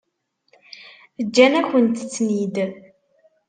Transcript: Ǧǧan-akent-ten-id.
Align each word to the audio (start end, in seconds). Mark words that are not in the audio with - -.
Ǧǧan-akent-ten-id. 1.25 2.55